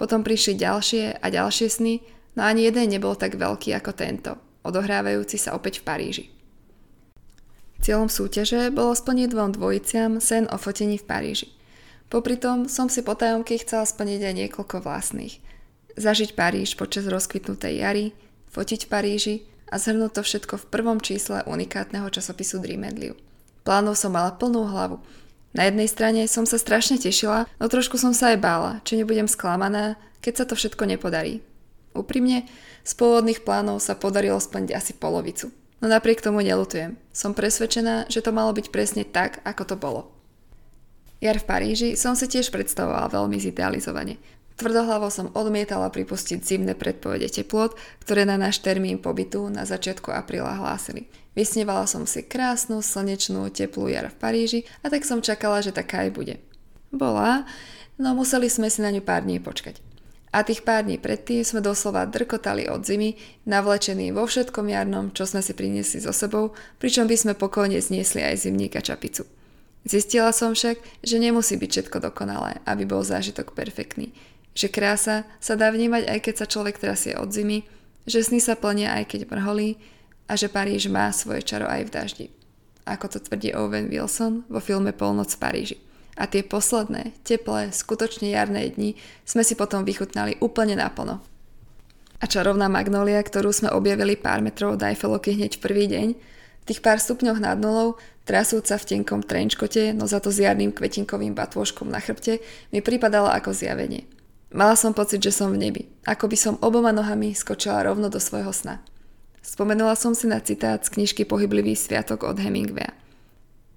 potom 0.00 0.24
prišli 0.24 0.56
ďalšie 0.56 1.20
a 1.20 1.26
ďalšie 1.28 1.68
sny, 1.68 2.00
no 2.32 2.40
ani 2.40 2.64
jeden 2.64 2.88
nebol 2.88 3.12
tak 3.20 3.36
veľký 3.36 3.76
ako 3.76 3.92
tento, 3.92 4.32
odohrávajúci 4.64 5.36
sa 5.36 5.52
opäť 5.52 5.84
v 5.84 5.92
Paríži. 5.92 6.24
Cieľom 7.80 8.12
súťaže 8.12 8.68
bolo 8.68 8.92
splniť 8.92 9.28
dvom 9.32 9.50
dvojiciam 9.56 10.20
sen 10.20 10.44
o 10.52 10.56
fotení 10.60 11.00
v 11.00 11.08
Paríži. 11.08 11.48
Popri 12.12 12.36
tom 12.36 12.68
som 12.68 12.92
si 12.92 13.00
potajomky 13.00 13.60
chcela 13.60 13.88
splniť 13.88 14.20
aj 14.20 14.34
niekoľko 14.44 14.84
vlastných. 14.84 15.40
Zažiť 15.96 16.36
Paríž 16.36 16.76
počas 16.76 17.08
rozkvitnutej 17.08 17.80
jary, 17.80 18.12
fotiť 18.52 18.86
v 18.86 18.90
Paríži 18.90 19.34
a 19.72 19.80
zhrnúť 19.80 20.20
to 20.20 20.22
všetko 20.26 20.54
v 20.60 20.68
prvom 20.68 20.98
čísle 21.00 21.42
unikátneho 21.46 22.10
časopisu 22.12 22.60
Dream 22.60 22.84
Plánov 23.64 23.96
som 23.96 24.12
mala 24.12 24.34
plnú 24.34 24.66
hlavu 24.66 25.00
na 25.50 25.66
jednej 25.66 25.90
strane 25.90 26.22
som 26.30 26.46
sa 26.46 26.62
strašne 26.62 26.94
tešila, 26.94 27.50
no 27.58 27.66
trošku 27.66 27.98
som 27.98 28.14
sa 28.14 28.30
aj 28.30 28.38
bála, 28.38 28.72
či 28.86 28.94
nebudem 28.94 29.26
sklamaná, 29.26 29.98
keď 30.22 30.32
sa 30.42 30.44
to 30.46 30.54
všetko 30.54 30.86
nepodarí. 30.86 31.42
Úprimne, 31.90 32.46
z 32.86 32.92
pôvodných 32.94 33.42
plánov 33.42 33.82
sa 33.82 33.98
podarilo 33.98 34.38
splniť 34.38 34.70
asi 34.70 34.92
polovicu. 34.94 35.50
No 35.80 35.88
napriek 35.88 36.20
tomu 36.20 36.44
nelutujem. 36.44 37.00
Som 37.08 37.32
presvedčená, 37.32 38.12
že 38.12 38.20
to 38.20 38.36
malo 38.36 38.52
byť 38.52 38.68
presne 38.68 39.02
tak, 39.08 39.40
ako 39.48 39.62
to 39.64 39.76
bolo. 39.80 40.02
Jar 41.20 41.36
v 41.36 41.48
Paríži 41.48 41.88
som 41.96 42.16
si 42.16 42.28
tiež 42.28 42.52
predstavovala 42.52 43.12
veľmi 43.12 43.36
zidealizovane. 43.40 44.16
Tvrdohlavo 44.60 45.08
som 45.08 45.32
odmietala 45.32 45.88
pripustiť 45.88 46.44
zimné 46.44 46.76
predpovede 46.76 47.32
teplot, 47.32 47.80
ktoré 48.04 48.28
na 48.28 48.36
náš 48.36 48.60
termín 48.60 49.00
pobytu 49.00 49.48
na 49.48 49.64
začiatku 49.64 50.12
apríla 50.12 50.52
hlásili. 50.60 51.08
Vysnívala 51.32 51.88
som 51.88 52.04
si 52.04 52.20
krásnu, 52.20 52.84
slnečnú, 52.84 53.48
teplú 53.48 53.88
jar 53.88 54.12
v 54.12 54.20
Paríži 54.20 54.60
a 54.84 54.92
tak 54.92 55.08
som 55.08 55.24
čakala, 55.24 55.64
že 55.64 55.72
taká 55.72 56.04
aj 56.04 56.10
bude. 56.12 56.34
Bola, 56.92 57.48
no 57.96 58.12
museli 58.12 58.52
sme 58.52 58.68
si 58.68 58.84
na 58.84 58.92
ňu 58.92 59.00
pár 59.00 59.24
dní 59.24 59.40
počkať. 59.40 59.89
A 60.30 60.46
tých 60.46 60.62
pár 60.62 60.86
dní 60.86 61.02
predtým 61.02 61.42
sme 61.42 61.58
doslova 61.58 62.06
drkotali 62.06 62.70
od 62.70 62.86
zimy, 62.86 63.18
navlečení 63.50 64.14
vo 64.14 64.30
všetkom 64.30 64.70
jarnom, 64.70 65.10
čo 65.10 65.26
sme 65.26 65.42
si 65.42 65.58
priniesli 65.58 65.98
so 65.98 66.14
sebou, 66.14 66.54
pričom 66.78 67.10
by 67.10 67.16
sme 67.18 67.32
pokojne 67.34 67.82
zniesli 67.82 68.22
aj 68.22 68.46
zimník 68.46 68.78
a 68.78 68.82
čapicu. 68.82 69.26
Zistila 69.82 70.30
som 70.30 70.54
však, 70.54 70.78
že 71.02 71.16
nemusí 71.18 71.58
byť 71.58 71.70
všetko 71.70 71.98
dokonalé, 71.98 72.62
aby 72.62 72.86
bol 72.86 73.02
zážitok 73.02 73.58
perfektný 73.58 74.14
že 74.54 74.68
krása 74.70 75.26
sa 75.38 75.54
dá 75.54 75.70
vnímať 75.70 76.10
aj 76.10 76.18
keď 76.20 76.34
sa 76.42 76.46
človek 76.50 76.76
trasie 76.76 77.14
od 77.14 77.30
zimy, 77.30 77.62
že 78.06 78.24
sny 78.24 78.42
sa 78.42 78.58
plnia 78.58 78.92
aj 78.98 79.14
keď 79.14 79.20
mrholí 79.30 79.78
a 80.26 80.34
že 80.34 80.50
Paríž 80.50 80.90
má 80.90 81.10
svoje 81.14 81.46
čaro 81.46 81.66
aj 81.70 81.86
v 81.86 81.94
daždi. 81.94 82.26
Ako 82.86 83.06
to 83.06 83.18
tvrdí 83.22 83.54
Owen 83.54 83.86
Wilson 83.92 84.42
vo 84.50 84.58
filme 84.58 84.90
Polnoc 84.90 85.30
v 85.30 85.40
Paríži. 85.40 85.76
A 86.16 86.26
tie 86.26 86.42
posledné, 86.42 87.12
teplé, 87.22 87.70
skutočne 87.74 88.30
jarné 88.30 88.72
dni 88.72 88.98
sme 89.28 89.46
si 89.46 89.54
potom 89.54 89.86
vychutnali 89.86 90.38
úplne 90.42 90.78
naplno. 90.78 91.22
A 92.20 92.24
čarovná 92.28 92.68
magnolia, 92.68 93.22
ktorú 93.22 93.50
sme 93.54 93.72
objavili 93.72 94.16
pár 94.18 94.44
metrov 94.44 94.76
od 94.76 94.84
Eiffelovky 94.84 95.36
hneď 95.36 95.56
v 95.56 95.64
prvý 95.64 95.84
deň, 95.88 96.08
v 96.60 96.64
tých 96.68 96.84
pár 96.84 97.00
stupňoch 97.00 97.40
nad 97.40 97.56
nulou, 97.56 97.96
trasúca 98.28 98.76
v 98.76 98.86
tenkom 98.96 99.24
trenčkote, 99.24 99.96
no 99.96 100.04
za 100.04 100.20
to 100.20 100.28
s 100.28 100.44
jarným 100.44 100.76
kvetinkovým 100.76 101.32
batôžkom 101.32 101.88
na 101.88 101.98
chrbte, 101.98 102.44
mi 102.70 102.84
pripadala 102.84 103.32
ako 103.32 103.56
zjavenie– 103.56 104.04
Mala 104.50 104.74
som 104.74 104.90
pocit, 104.90 105.22
že 105.22 105.30
som 105.30 105.54
v 105.54 105.62
nebi, 105.62 105.82
ako 106.02 106.26
by 106.26 106.34
som 106.34 106.58
oboma 106.58 106.90
nohami 106.90 107.38
skočila 107.38 107.86
rovno 107.86 108.10
do 108.10 108.18
svojho 108.18 108.50
sna. 108.50 108.82
Spomenula 109.46 109.94
som 109.94 110.10
si 110.10 110.26
na 110.26 110.42
citát 110.42 110.82
z 110.82 110.90
knižky 110.90 111.22
Pohyblivý 111.22 111.78
sviatok 111.78 112.26
od 112.26 112.42
Hemingwaya. 112.42 112.90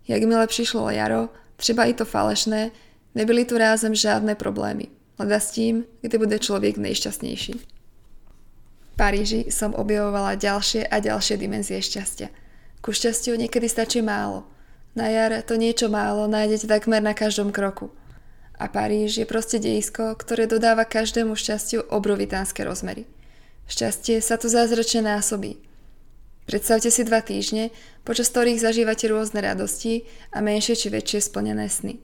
Jakmile 0.09 0.47
přišlo 0.49 0.89
jaro, 0.89 1.29
třeba 1.63 1.85
i 1.85 1.93
to 1.93 2.05
falešné, 2.05 2.71
nebyly 3.15 3.45
tu 3.45 3.57
rázem 3.57 3.95
žádné 3.95 4.35
problémy. 4.35 4.87
Leda 5.19 5.39
s 5.39 5.51
tím, 5.51 5.85
kde 6.01 6.17
bude 6.17 6.39
člověk 6.39 6.77
nejšťastnější. 6.77 7.55
Paríži 8.93 9.49
som 9.49 9.73
objavovala 9.73 10.37
ďalšie 10.37 10.85
a 10.85 11.01
ďalšie 11.01 11.39
dimenzie 11.39 11.81
šťastia. 11.81 12.29
Ku 12.83 12.93
šťastiu 12.93 13.33
niekedy 13.33 13.65
stačí 13.65 14.05
málo. 14.05 14.45
Na 14.93 15.09
jar 15.09 15.41
to 15.41 15.57
niečo 15.57 15.89
málo 15.89 16.29
nájdete 16.29 16.69
takmer 16.69 17.01
na 17.01 17.17
každom 17.17 17.49
kroku. 17.49 17.89
A 18.59 18.69
Paríž 18.69 19.17
je 19.17 19.25
proste 19.25 19.57
dejisko, 19.57 20.13
ktoré 20.13 20.45
dodáva 20.45 20.85
každému 20.85 21.33
šťastiu 21.33 21.89
obrovitánske 21.89 22.61
rozmery. 22.61 23.09
Šťastie 23.65 24.21
sa 24.21 24.37
tu 24.37 24.45
zázračne 24.45 25.01
násobí. 25.09 25.57
Predstavte 26.43 26.91
si 26.91 27.07
dva 27.07 27.23
týždne, 27.23 27.71
počas 28.03 28.27
ktorých 28.27 28.59
zažívate 28.59 29.07
rôzne 29.07 29.39
radosti 29.39 30.03
a 30.35 30.43
menšie 30.43 30.75
či 30.75 30.91
väčšie 30.91 31.31
splnené 31.31 31.71
sny. 31.71 31.99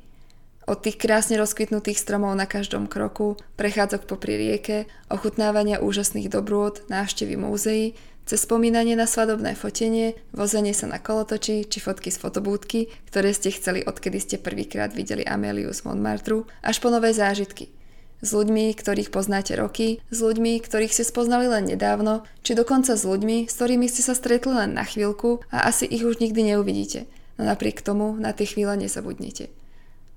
Od 0.69 0.85
tých 0.85 1.01
krásne 1.01 1.33
rozkvitnutých 1.41 1.97
stromov 1.97 2.37
na 2.37 2.45
každom 2.45 2.85
kroku, 2.85 3.41
prechádzok 3.57 4.05
popri 4.05 4.37
rieke, 4.37 4.85
ochutnávania 5.09 5.81
úžasných 5.81 6.29
dobrôd, 6.29 6.85
návštevy 6.93 7.35
múzeí, 7.41 7.97
cez 8.29 8.45
spomínanie 8.45 8.93
na 8.93 9.09
svadobné 9.09 9.57
fotenie, 9.57 10.13
vozenie 10.29 10.77
sa 10.77 10.85
na 10.85 11.01
kolotoči 11.01 11.65
či 11.65 11.81
fotky 11.81 12.13
z 12.13 12.21
fotobúdky, 12.21 12.85
ktoré 13.09 13.33
ste 13.33 13.49
chceli 13.49 13.81
odkedy 13.81 14.21
ste 14.21 14.37
prvýkrát 14.37 14.93
videli 14.93 15.25
Améliu 15.25 15.73
z 15.73 15.81
Montmartru, 15.89 16.45
až 16.61 16.77
po 16.77 16.93
nové 16.93 17.17
zážitky. 17.17 17.73
S 18.19 18.35
ľuďmi, 18.35 18.75
ktorých 18.75 19.15
poznáte 19.15 19.55
roky, 19.55 20.03
s 20.11 20.19
ľuďmi, 20.19 20.59
ktorých 20.59 20.91
ste 20.91 21.07
spoznali 21.07 21.47
len 21.47 21.71
nedávno, 21.71 22.27
či 22.43 22.51
dokonca 22.51 22.99
s 22.99 23.07
ľuďmi, 23.07 23.47
s 23.47 23.55
ktorými 23.55 23.87
ste 23.87 24.03
sa 24.03 24.11
stretli 24.11 24.51
len 24.51 24.75
na 24.75 24.83
chvíľku 24.83 25.39
a 25.47 25.71
asi 25.71 25.87
ich 25.87 26.03
už 26.03 26.19
nikdy 26.19 26.51
neuvidíte, 26.51 27.07
no 27.39 27.47
napriek 27.47 27.79
tomu 27.79 28.19
na 28.19 28.35
tie 28.35 28.43
chvíle 28.43 28.75
nezabudnete. 28.75 29.47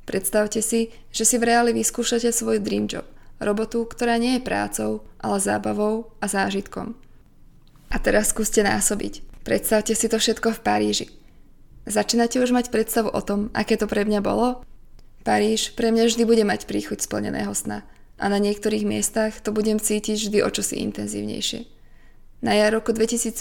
Predstavte 0.02 0.66
si, 0.66 0.90
že 1.14 1.22
si 1.22 1.38
v 1.38 1.46
reáli 1.46 1.70
vyskúšate 1.70 2.34
svoj 2.34 2.58
dream 2.58 2.90
job, 2.90 3.06
robotu, 3.38 3.86
ktorá 3.86 4.18
nie 4.18 4.38
je 4.38 4.46
prácou, 4.46 5.06
ale 5.22 5.38
zábavou 5.38 6.10
a 6.18 6.26
zážitkom. 6.26 6.98
A 7.92 7.96
teraz 8.02 8.34
skúste 8.34 8.66
násobiť. 8.66 9.22
Predstavte 9.46 9.94
si 9.94 10.10
to 10.10 10.18
všetko 10.18 10.58
v 10.58 10.62
Paríži. 10.64 11.06
Začínate 11.86 12.38
už 12.38 12.54
mať 12.54 12.70
predstavu 12.70 13.10
o 13.10 13.20
tom, 13.22 13.50
aké 13.54 13.74
to 13.78 13.90
pre 13.90 14.02
mňa 14.06 14.22
bolo? 14.22 14.62
Paríž 15.22 15.78
pre 15.78 15.94
mňa 15.94 16.10
vždy 16.10 16.22
bude 16.26 16.42
mať 16.42 16.66
príchuť 16.66 17.06
splneného 17.06 17.54
sna 17.54 17.86
a 18.18 18.26
na 18.26 18.42
niektorých 18.42 18.86
miestach 18.86 19.38
to 19.38 19.54
budem 19.54 19.78
cítiť 19.78 20.18
vždy 20.18 20.38
o 20.42 20.50
čosi 20.50 20.82
intenzívnejšie. 20.82 21.66
Na 22.42 22.58
jar 22.58 22.74
roku 22.74 22.90
2015 22.90 23.38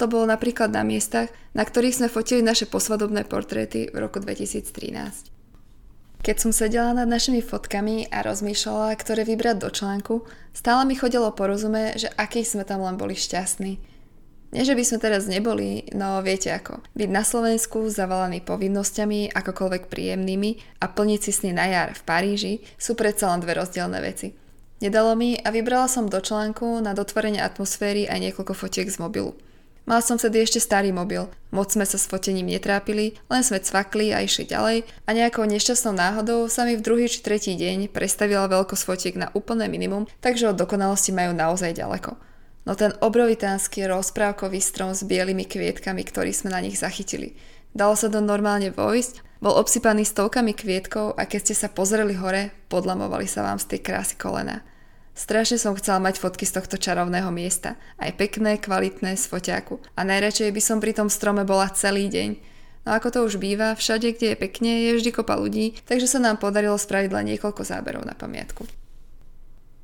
to 0.00 0.08
bolo 0.08 0.24
napríklad 0.24 0.72
na 0.72 0.80
miestach, 0.80 1.28
na 1.52 1.68
ktorých 1.68 2.00
sme 2.00 2.08
fotili 2.08 2.40
naše 2.40 2.64
posvadobné 2.64 3.28
portréty 3.28 3.92
v 3.92 3.96
roku 4.00 4.24
2013. 4.24 5.36
Keď 6.24 6.36
som 6.40 6.50
sedela 6.50 6.96
nad 6.96 7.04
našimi 7.04 7.44
fotkami 7.44 8.08
a 8.08 8.24
rozmýšľala, 8.24 8.96
ktoré 8.96 9.22
vybrať 9.28 9.56
do 9.60 9.68
článku, 9.68 10.14
stále 10.56 10.88
mi 10.88 10.96
chodilo 10.96 11.28
porozume, 11.30 11.94
že 12.00 12.08
aký 12.16 12.40
sme 12.42 12.64
tam 12.64 12.82
len 12.82 12.96
boli 12.96 13.14
šťastní. 13.14 13.97
Nie, 14.48 14.64
že 14.64 14.72
by 14.72 14.80
sme 14.80 14.98
teraz 14.98 15.28
neboli, 15.28 15.84
no 15.92 16.24
viete 16.24 16.48
ako. 16.48 16.80
Byť 16.96 17.10
na 17.12 17.20
Slovensku 17.20 17.84
zavalaný 17.92 18.40
povinnosťami, 18.40 19.36
akokoľvek 19.36 19.92
príjemnými 19.92 20.80
a 20.80 20.88
plniť 20.88 21.20
si 21.20 21.32
sny 21.36 21.52
na 21.52 21.68
jar 21.68 21.92
v 21.92 22.02
Paríži 22.08 22.54
sú 22.80 22.96
predsa 22.96 23.28
len 23.28 23.44
dve 23.44 23.60
rozdielne 23.60 24.00
veci. 24.00 24.32
Nedalo 24.80 25.12
mi 25.12 25.36
a 25.36 25.52
vybrala 25.52 25.84
som 25.84 26.08
do 26.08 26.16
článku 26.16 26.80
na 26.80 26.96
dotvorenie 26.96 27.44
atmosféry 27.44 28.08
aj 28.08 28.24
niekoľko 28.24 28.54
fotiek 28.56 28.88
z 28.88 28.96
mobilu. 28.96 29.36
Mal 29.88 30.04
som 30.04 30.20
vtedy 30.20 30.44
ešte 30.44 30.60
starý 30.60 30.92
mobil, 30.92 31.28
moc 31.48 31.72
sme 31.72 31.88
sa 31.88 31.96
s 31.96 32.04
fotením 32.08 32.52
netrápili, 32.52 33.16
len 33.32 33.40
sme 33.40 33.56
cvakli 33.56 34.12
a 34.12 34.20
išli 34.20 34.44
ďalej 34.44 34.84
a 34.84 35.10
nejakou 35.16 35.48
nešťastnou 35.48 35.96
náhodou 35.96 36.44
sa 36.52 36.68
mi 36.68 36.76
v 36.76 36.84
druhý 36.84 37.08
či 37.08 37.24
tretí 37.24 37.56
deň 37.56 37.88
prestavila 37.88 38.52
veľkosť 38.52 38.84
fotiek 38.84 39.16
na 39.16 39.32
úplné 39.32 39.64
minimum, 39.68 40.04
takže 40.20 40.52
od 40.52 40.60
dokonalosti 40.60 41.16
majú 41.16 41.32
naozaj 41.32 41.72
ďaleko. 41.72 42.27
No 42.68 42.76
ten 42.76 42.92
obrovitánsky 43.00 43.88
rozprávkový 43.88 44.60
strom 44.60 44.92
s 44.92 45.00
bielými 45.00 45.48
kvietkami, 45.48 46.04
ktorý 46.04 46.36
sme 46.36 46.52
na 46.52 46.60
nich 46.60 46.76
zachytili. 46.76 47.32
Dalo 47.72 47.96
sa 47.96 48.12
to 48.12 48.20
normálne 48.20 48.68
vojsť, 48.68 49.40
bol 49.40 49.56
obsypaný 49.56 50.04
stovkami 50.04 50.52
kvietkov 50.52 51.16
a 51.16 51.24
keď 51.24 51.48
ste 51.48 51.54
sa 51.64 51.72
pozreli 51.72 52.12
hore, 52.12 52.52
podlamovali 52.68 53.24
sa 53.24 53.40
vám 53.48 53.56
z 53.56 53.72
tej 53.72 53.80
krásy 53.80 54.20
kolena. 54.20 54.60
Strašne 55.16 55.56
som 55.56 55.74
chcela 55.80 55.96
mať 55.98 56.20
fotky 56.20 56.44
z 56.44 56.60
tohto 56.60 56.76
čarovného 56.76 57.32
miesta. 57.32 57.80
Aj 57.96 58.12
pekné, 58.12 58.60
kvalitné, 58.60 59.16
z 59.16 59.24
foťáku. 59.26 59.80
A 59.96 60.04
najradšej 60.04 60.52
by 60.52 60.62
som 60.62 60.78
pri 60.78 60.92
tom 60.92 61.08
strome 61.08 61.48
bola 61.48 61.72
celý 61.72 62.06
deň. 62.12 62.36
No 62.84 62.94
ako 62.94 63.08
to 63.10 63.18
už 63.24 63.40
býva, 63.40 63.74
všade, 63.74 64.14
kde 64.14 64.36
je 64.36 64.36
pekne, 64.38 64.72
je 64.86 64.92
vždy 64.94 65.10
kopa 65.10 65.40
ľudí, 65.40 65.74
takže 65.88 66.06
sa 66.06 66.20
nám 66.20 66.38
podarilo 66.38 66.78
spraviť 66.78 67.10
len 67.10 67.34
niekoľko 67.34 67.66
záberov 67.66 68.06
na 68.06 68.14
pamiatku. 68.14 68.77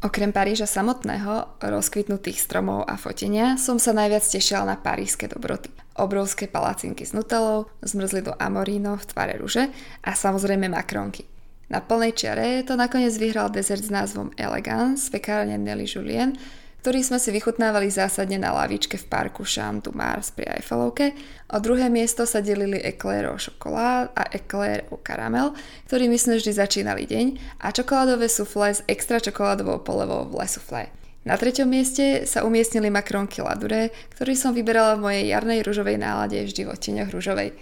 Okrem 0.04 0.37
Paríža 0.37 0.68
samotného, 0.68 1.64
rozkvitnutých 1.64 2.37
stromov 2.37 2.84
a 2.84 3.00
fotenia, 3.00 3.56
som 3.56 3.80
sa 3.80 3.96
najviac 3.96 4.20
tešila 4.20 4.68
na 4.68 4.76
parížske 4.76 5.25
dobroty. 5.32 5.73
Obrovské 5.96 6.44
palacinky 6.44 7.08
s 7.08 7.16
nutelou, 7.16 7.73
zmrzli 7.80 8.20
do 8.20 8.37
amoríno 8.37 9.00
v 9.00 9.08
tvare 9.08 9.40
ruže 9.40 9.73
a 10.04 10.12
samozrejme 10.12 10.68
makronky. 10.68 11.25
Na 11.73 11.80
plnej 11.80 12.12
čiare 12.20 12.61
to 12.68 12.76
nakoniec 12.76 13.16
vyhral 13.16 13.49
dezert 13.49 13.80
s 13.80 13.88
názvom 13.88 14.28
Elegance 14.37 15.08
z 15.08 15.16
pekárne 15.16 15.56
Nelly 15.56 15.88
Julien, 15.88 16.37
ktorý 16.84 17.00
sme 17.00 17.16
si 17.16 17.32
vychutnávali 17.32 17.88
zásadne 17.88 18.36
na 18.36 18.52
lavičke 18.52 19.00
v 19.00 19.08
parku 19.08 19.40
Champ 19.40 19.80
du 19.80 19.96
Mars 19.96 20.28
pri 20.28 20.60
Eiffelovke. 20.60 21.16
O 21.48 21.56
druhé 21.56 21.88
miesto 21.88 22.28
sa 22.28 22.44
delili 22.44 22.76
Eclair 22.76 23.32
au 23.32 23.40
chocolat 23.40 24.12
a 24.12 24.28
Eclair 24.28 24.84
au 24.92 25.00
caramel, 25.00 25.56
ktorými 25.88 26.20
sme 26.20 26.36
vždy 26.36 26.52
začínali 26.52 27.08
deň 27.08 27.26
a 27.64 27.72
čokoládové 27.72 28.28
suflé 28.28 28.76
s 28.76 28.84
extra 28.84 29.16
čokoládovou 29.16 29.80
polevou 29.80 30.28
v 30.28 30.44
Le 30.44 30.44
Soufflé. 30.44 30.92
Na 31.24 31.40
treťom 31.40 31.64
mieste 31.64 32.28
sa 32.28 32.44
umiestnili 32.44 32.92
makronky 32.92 33.40
Ladure, 33.40 33.88
ktorý 34.12 34.36
som 34.36 34.52
vyberala 34.52 35.00
v 35.00 35.08
mojej 35.08 35.24
jarnej 35.32 35.64
rúžovej 35.64 35.96
nálade 35.96 36.36
vždy 36.36 36.68
v 36.68 36.72
odtieňoch 36.76 37.08
rúžovej. 37.08 37.56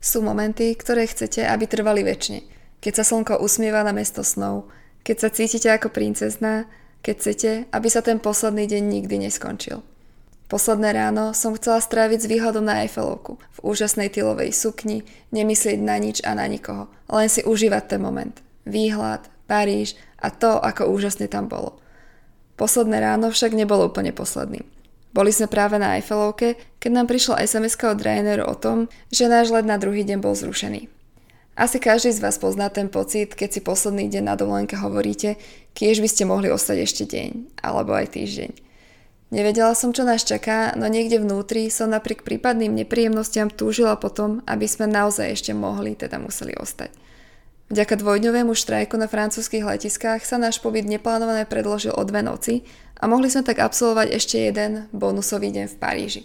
Sú 0.00 0.24
momenty, 0.24 0.72
ktoré 0.72 1.04
chcete, 1.04 1.44
aby 1.44 1.68
trvali 1.68 2.08
väčšine 2.08 2.56
keď 2.78 3.02
sa 3.02 3.04
slnko 3.04 3.42
usmieva 3.42 3.82
na 3.82 3.90
mesto 3.90 4.22
snov, 4.22 4.70
keď 5.02 5.16
sa 5.18 5.28
cítite 5.34 5.68
ako 5.70 5.90
princezná, 5.90 6.70
keď 7.02 7.14
chcete, 7.16 7.50
aby 7.70 7.88
sa 7.88 8.00
ten 8.02 8.18
posledný 8.22 8.68
deň 8.68 8.82
nikdy 8.82 9.28
neskončil. 9.28 9.82
Posledné 10.48 10.96
ráno 10.96 11.36
som 11.36 11.52
chcela 11.52 11.76
stráviť 11.76 12.24
s 12.24 12.30
výhľadom 12.30 12.64
na 12.64 12.80
Eiffelovku, 12.80 13.36
v 13.36 13.58
úžasnej 13.60 14.08
tylovej 14.08 14.56
sukni, 14.56 15.04
nemyslieť 15.28 15.76
na 15.76 16.00
nič 16.00 16.24
a 16.24 16.32
na 16.32 16.48
nikoho, 16.48 16.88
len 17.12 17.28
si 17.28 17.44
užívať 17.44 17.84
ten 17.84 18.00
moment. 18.00 18.32
Výhľad, 18.64 19.28
Paríž 19.48 19.96
a 20.20 20.28
to, 20.28 20.60
ako 20.60 20.92
úžasne 20.92 21.28
tam 21.28 21.48
bolo. 21.48 21.80
Posledné 22.56 23.00
ráno 23.00 23.28
však 23.28 23.56
nebolo 23.56 23.88
úplne 23.88 24.12
posledným. 24.12 24.64
Boli 25.12 25.32
sme 25.32 25.48
práve 25.48 25.80
na 25.80 25.96
Eiffelovke, 25.96 26.60
keď 26.76 26.90
nám 26.92 27.06
prišla 27.08 27.40
sms 27.44 27.80
od 27.80 28.00
Ryanairu 28.00 28.44
o 28.44 28.56
tom, 28.56 28.92
že 29.08 29.28
náš 29.28 29.48
let 29.48 29.64
na 29.64 29.80
druhý 29.80 30.04
deň 30.04 30.20
bol 30.20 30.36
zrušený. 30.36 30.97
Asi 31.58 31.82
každý 31.82 32.14
z 32.14 32.22
vás 32.22 32.38
pozná 32.38 32.70
ten 32.70 32.86
pocit, 32.86 33.34
keď 33.34 33.58
si 33.58 33.60
posledný 33.66 34.06
deň 34.06 34.30
na 34.30 34.38
dovolenke 34.38 34.78
hovoríte, 34.78 35.34
kiež 35.74 35.98
by 35.98 36.06
ste 36.06 36.22
mohli 36.22 36.54
ostať 36.54 36.86
ešte 36.86 37.02
deň, 37.10 37.58
alebo 37.66 37.98
aj 37.98 38.14
týždeň. 38.14 38.50
Nevedela 39.34 39.74
som, 39.74 39.90
čo 39.90 40.06
nás 40.06 40.22
čaká, 40.22 40.78
no 40.78 40.86
niekde 40.86 41.18
vnútri 41.18 41.66
som 41.66 41.90
napriek 41.90 42.22
prípadným 42.22 42.78
nepríjemnostiam 42.78 43.50
túžila 43.50 43.98
potom, 43.98 44.38
aby 44.46 44.70
sme 44.70 44.86
naozaj 44.86 45.34
ešte 45.34 45.50
mohli, 45.50 45.98
teda 45.98 46.22
museli 46.22 46.54
ostať. 46.54 46.94
Vďaka 47.74 48.06
dvojdňovému 48.06 48.54
štrajku 48.54 48.94
na 48.94 49.10
francúzskych 49.10 49.66
letiskách 49.66 50.22
sa 50.22 50.38
náš 50.38 50.62
pobyt 50.62 50.86
neplánované 50.86 51.42
predložil 51.42 51.90
o 51.90 52.06
dve 52.06 52.22
noci 52.22 52.62
a 53.02 53.10
mohli 53.10 53.34
sme 53.34 53.42
tak 53.42 53.58
absolvovať 53.58 54.14
ešte 54.14 54.38
jeden 54.46 54.86
bonusový 54.94 55.50
deň 55.50 55.66
v 55.74 55.76
Paríži. 55.76 56.22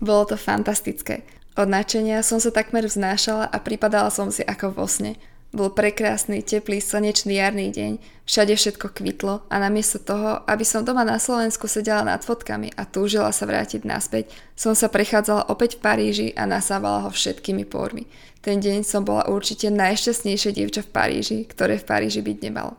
Bolo 0.00 0.32
to 0.32 0.40
fantastické. 0.40 1.43
Od 1.54 1.70
načenia 1.70 2.18
som 2.26 2.42
sa 2.42 2.50
takmer 2.50 2.82
vznášala 2.82 3.46
a 3.46 3.56
pripadala 3.62 4.10
som 4.10 4.26
si 4.34 4.42
ako 4.42 4.74
vo 4.74 4.90
sne. 4.90 5.14
Bol 5.54 5.70
prekrásny, 5.70 6.42
teplý, 6.42 6.82
slnečný 6.82 7.38
jarný 7.38 7.70
deň, 7.70 8.02
všade 8.26 8.58
všetko 8.58 8.90
kvitlo 8.90 9.46
a 9.46 9.54
namiesto 9.62 10.02
toho, 10.02 10.42
aby 10.50 10.66
som 10.66 10.82
doma 10.82 11.06
na 11.06 11.22
Slovensku 11.22 11.70
sedela 11.70 12.02
nad 12.02 12.26
fotkami 12.26 12.74
a 12.74 12.82
túžila 12.82 13.30
sa 13.30 13.46
vrátiť 13.46 13.86
naspäť, 13.86 14.34
som 14.58 14.74
sa 14.74 14.90
prechádzala 14.90 15.46
opäť 15.46 15.78
v 15.78 15.86
Paríži 15.86 16.28
a 16.34 16.42
nasávala 16.42 17.06
ho 17.06 17.10
všetkými 17.14 17.70
pórmi. 17.70 18.10
Ten 18.42 18.58
deň 18.58 18.82
som 18.82 19.06
bola 19.06 19.30
určite 19.30 19.70
najšťastnejšie 19.70 20.58
dievča 20.58 20.82
v 20.82 20.90
Paríži, 20.90 21.38
ktoré 21.46 21.78
v 21.78 21.86
Paríži 21.86 22.18
byť 22.18 22.50
nemalo. 22.50 22.74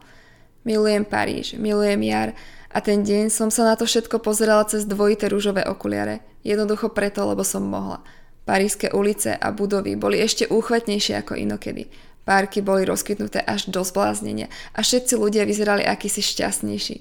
Milujem 0.68 1.08
Paríž, 1.08 1.56
milujem 1.56 2.04
jar 2.04 2.36
a 2.76 2.84
ten 2.84 3.08
deň 3.08 3.32
som 3.32 3.48
sa 3.48 3.64
na 3.64 3.80
to 3.80 3.88
všetko 3.88 4.20
pozerala 4.20 4.68
cez 4.68 4.84
dvojité 4.84 5.32
rúžové 5.32 5.64
okuliare, 5.64 6.28
jednoducho 6.44 6.92
preto, 6.92 7.24
lebo 7.24 7.48
som 7.48 7.64
mohla. 7.64 8.04
Paríske 8.46 8.94
ulice 8.94 9.34
a 9.34 9.50
budovy 9.50 9.98
boli 9.98 10.22
ešte 10.22 10.46
úchvatnejšie 10.46 11.18
ako 11.26 11.34
inokedy. 11.34 11.90
Párky 12.26 12.62
boli 12.62 12.86
rozkytnuté 12.86 13.42
až 13.42 13.70
do 13.74 13.82
zbláznenia 13.82 14.50
a 14.74 14.86
všetci 14.86 15.18
ľudia 15.18 15.46
vyzerali 15.50 15.82
akýsi 15.86 16.22
šťastnejší. 16.22 16.98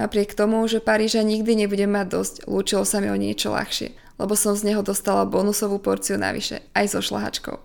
Napriek 0.00 0.32
tomu, 0.32 0.64
že 0.68 0.80
Paríža 0.80 1.20
nikdy 1.20 1.64
nebudem 1.64 1.92
mať 1.92 2.06
dosť, 2.08 2.34
lúčilo 2.48 2.84
sa 2.88 3.04
mi 3.04 3.12
o 3.12 3.16
niečo 3.16 3.52
ľahšie, 3.52 3.92
lebo 4.16 4.32
som 4.32 4.56
z 4.56 4.72
neho 4.72 4.80
dostala 4.80 5.28
bonusovú 5.28 5.76
porciu 5.76 6.16
navyše, 6.16 6.64
aj 6.72 6.96
so 6.96 7.00
šlahačkou. 7.04 7.60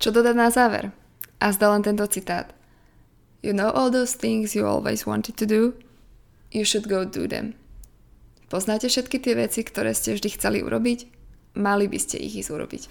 Čo 0.00 0.08
dodať 0.08 0.36
na 0.36 0.48
záver? 0.48 0.88
A 1.36 1.52
zda 1.52 1.76
len 1.76 1.84
tento 1.84 2.08
citát. 2.08 2.56
You 3.44 3.52
know 3.52 3.68
all 3.68 3.92
those 3.92 4.16
things 4.16 4.56
you 4.56 4.64
always 4.64 5.04
wanted 5.04 5.36
to 5.36 5.44
do? 5.44 5.76
You 6.48 6.64
should 6.64 6.88
go 6.88 7.04
do 7.04 7.28
them. 7.28 7.56
Poznáte 8.48 8.88
všetky 8.88 9.16
tie 9.20 9.32
veci, 9.36 9.64
ktoré 9.64 9.96
ste 9.96 10.16
vždy 10.16 10.28
chceli 10.36 10.58
urobiť? 10.60 11.21
Mali 11.52 11.84
by 11.84 11.98
ste 12.00 12.16
ich 12.16 12.40
ísť 12.40 12.50
urobiť. 12.52 12.82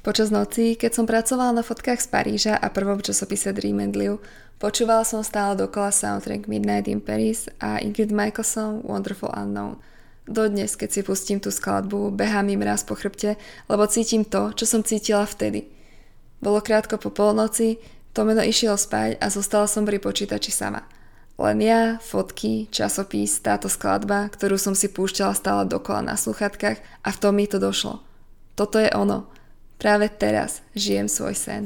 Počas 0.00 0.32
noci, 0.32 0.80
keď 0.80 0.96
som 0.96 1.04
pracovala 1.04 1.60
na 1.60 1.60
fotkách 1.60 2.00
z 2.00 2.08
Paríža 2.08 2.54
a 2.56 2.72
prvom 2.72 3.04
časopise 3.04 3.52
Dream 3.52 3.84
and 3.84 3.92
Live, 3.92 4.24
počúvala 4.56 5.04
som 5.04 5.20
stále 5.20 5.60
dokola 5.60 5.92
soundtrack 5.92 6.48
Midnight 6.48 6.88
in 6.88 7.04
Paris 7.04 7.52
a 7.60 7.76
Ingrid 7.84 8.08
Michaelson 8.08 8.80
Wonderful 8.80 9.28
Unknown. 9.28 9.76
Dodnes, 10.24 10.72
keď 10.80 10.88
si 10.88 11.00
pustím 11.04 11.36
tú 11.36 11.52
skladbu, 11.52 12.16
behám 12.16 12.48
im 12.48 12.64
raz 12.64 12.80
po 12.80 12.96
chrbte, 12.96 13.36
lebo 13.68 13.84
cítim 13.84 14.24
to, 14.24 14.56
čo 14.56 14.64
som 14.64 14.80
cítila 14.80 15.28
vtedy. 15.28 15.68
Bolo 16.40 16.64
krátko 16.64 16.96
po 16.96 17.12
polnoci, 17.12 17.76
Tomeno 18.16 18.40
išiel 18.40 18.80
spať 18.80 19.20
a 19.20 19.28
zostala 19.28 19.68
som 19.68 19.84
pri 19.84 20.00
počítači 20.00 20.48
sama– 20.48 20.80
len 21.40 21.58
ja, 21.64 21.96
fotky, 22.04 22.68
časopis, 22.68 23.40
táto 23.40 23.72
skladba, 23.72 24.28
ktorú 24.28 24.60
som 24.60 24.76
si 24.76 24.92
púšťala 24.92 25.32
stále 25.32 25.64
dokola 25.64 26.12
na 26.12 26.16
sluchatkách 26.20 26.78
a 26.78 27.08
v 27.08 27.20
tom 27.20 27.40
mi 27.40 27.48
to 27.48 27.56
došlo. 27.56 28.04
Toto 28.54 28.76
je 28.76 28.92
ono. 28.92 29.24
Práve 29.80 30.12
teraz 30.12 30.60
žijem 30.76 31.08
svoj 31.08 31.32
sen. 31.32 31.62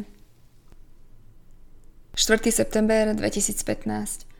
4. 2.15 2.47
september 2.55 3.11
2015 3.11 4.31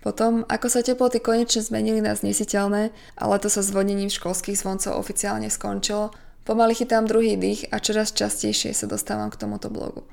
potom, 0.00 0.48
ako 0.48 0.66
sa 0.72 0.80
teploty 0.80 1.20
konečne 1.20 1.60
zmenili 1.60 2.00
na 2.00 2.16
znesiteľné 2.16 2.88
a 3.20 3.22
leto 3.28 3.52
sa 3.52 3.60
zvonením 3.60 4.08
školských 4.08 4.56
zvoncov 4.56 4.96
oficiálne 4.96 5.52
skončilo, 5.52 6.16
pomaly 6.48 6.72
chytám 6.72 7.04
druhý 7.04 7.36
dých 7.36 7.68
a 7.68 7.84
čoraz 7.84 8.16
častejšie 8.16 8.72
sa 8.72 8.88
dostávam 8.88 9.28
k 9.28 9.36
tomuto 9.36 9.68
blogu. 9.68 10.08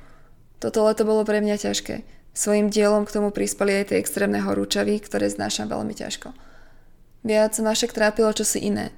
Toto 0.59 0.83
leto 0.83 1.07
bolo 1.07 1.23
pre 1.23 1.39
mňa 1.39 1.55
ťažké, 1.55 2.03
Svojim 2.37 2.69
dielom 2.69 3.01
k 3.09 3.17
tomu 3.17 3.33
prispeli 3.33 3.81
aj 3.81 3.89
tie 3.89 3.97
extrémne 3.97 4.37
horúčavy, 4.45 5.01
ktoré 5.01 5.25
znášam 5.25 5.73
veľmi 5.73 5.97
ťažko. 5.97 6.37
Viac 7.25 7.57
ma 7.65 7.73
však 7.73 7.97
trápilo 7.97 8.29
čosi 8.29 8.61
iné. 8.61 8.93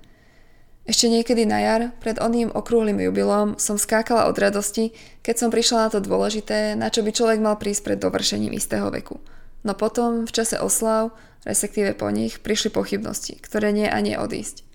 Ešte 0.84 1.08
niekedy 1.08 1.48
na 1.48 1.64
jar, 1.64 1.82
pred 2.04 2.20
oným 2.20 2.52
okrúhlym 2.52 3.00
jubilom, 3.00 3.56
som 3.56 3.80
skákala 3.80 4.28
od 4.28 4.36
radosti, 4.36 4.92
keď 5.24 5.36
som 5.40 5.50
prišla 5.56 5.88
na 5.88 5.90
to 5.96 6.04
dôležité, 6.04 6.76
na 6.76 6.92
čo 6.92 7.00
by 7.00 7.16
človek 7.16 7.40
mal 7.40 7.56
prísť 7.56 7.88
pred 7.88 8.00
dovršením 8.04 8.52
istého 8.52 8.92
veku. 8.92 9.24
No 9.64 9.72
potom, 9.72 10.28
v 10.28 10.36
čase 10.36 10.60
oslav, 10.60 11.16
respektíve 11.48 11.96
po 11.96 12.12
nich, 12.12 12.44
prišli 12.44 12.76
pochybnosti, 12.76 13.40
ktoré 13.40 13.72
nie 13.72 13.88
a 13.88 14.04
nie 14.04 14.20
odísť. 14.20 14.68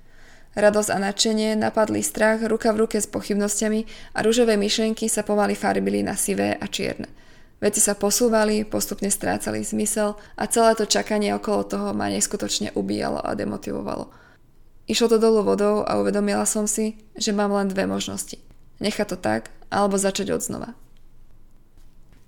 Radosť 0.56 0.88
a 0.88 0.98
nadšenie 1.04 1.52
napadli 1.60 2.00
strach 2.00 2.40
ruka 2.40 2.72
v 2.72 2.88
ruke 2.88 2.96
s 2.96 3.10
pochybnosťami 3.12 3.84
a 4.16 4.24
rúžové 4.24 4.56
myšlienky 4.56 5.04
sa 5.12 5.20
pomaly 5.20 5.52
farbili 5.52 6.00
na 6.00 6.16
sivé 6.16 6.56
a 6.56 6.64
čierne– 6.64 7.12
Veci 7.64 7.80
sa 7.80 7.96
posúvali, 7.96 8.60
postupne 8.68 9.08
strácali 9.08 9.64
zmysel 9.64 10.20
a 10.36 10.44
celé 10.44 10.76
to 10.76 10.84
čakanie 10.84 11.32
okolo 11.32 11.64
toho 11.64 11.88
ma 11.96 12.12
neskutočne 12.12 12.76
ubíjalo 12.76 13.24
a 13.24 13.32
demotivovalo. 13.32 14.12
Išlo 14.84 15.08
to 15.08 15.16
dolu 15.16 15.40
vodou 15.40 15.80
a 15.80 15.96
uvedomila 15.96 16.44
som 16.44 16.68
si, 16.68 17.00
že 17.16 17.32
mám 17.32 17.56
len 17.56 17.72
dve 17.72 17.88
možnosti. 17.88 18.36
Nechať 18.84 19.06
to 19.08 19.16
tak, 19.16 19.48
alebo 19.72 19.96
začať 19.96 20.36
od 20.36 20.44
znova. 20.44 20.76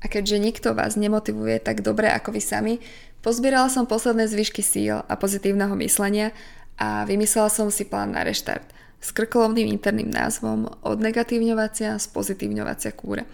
A 0.00 0.08
keďže 0.08 0.40
nikto 0.40 0.72
vás 0.72 0.96
nemotivuje 0.96 1.60
tak 1.60 1.84
dobre 1.84 2.08
ako 2.08 2.32
vy 2.32 2.40
sami, 2.40 2.74
pozbierala 3.20 3.68
som 3.68 3.84
posledné 3.84 4.32
zvyšky 4.32 4.64
síl 4.64 5.04
a 5.04 5.12
pozitívneho 5.20 5.76
myslenia 5.84 6.32
a 6.80 7.04
vymyslela 7.04 7.52
som 7.52 7.68
si 7.68 7.84
plán 7.84 8.16
na 8.16 8.24
reštart 8.24 8.64
s 9.04 9.12
krkolovným 9.12 9.68
interným 9.68 10.08
názvom 10.08 10.72
Od 10.80 10.96
negatívňovacia 10.96 12.00
z 12.00 12.06
pozitívňovacia 12.08 12.96
kúra. 12.96 13.28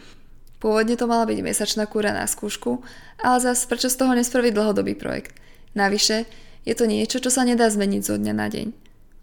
Pôvodne 0.63 0.95
to 0.95 1.11
mala 1.11 1.27
byť 1.27 1.43
mesačná 1.43 1.91
kúra 1.91 2.15
na 2.15 2.23
skúšku, 2.23 2.87
ale 3.19 3.43
zas 3.43 3.67
prečo 3.67 3.91
z 3.91 3.99
toho 3.99 4.15
nespraviť 4.15 4.55
dlhodobý 4.55 4.95
projekt? 4.95 5.35
Navyše, 5.75 6.23
je 6.63 6.75
to 6.79 6.87
niečo, 6.87 7.19
čo 7.19 7.35
sa 7.35 7.43
nedá 7.43 7.67
zmeniť 7.67 8.03
zo 8.07 8.15
dňa 8.15 8.31
na 8.31 8.47
deň. 8.47 8.71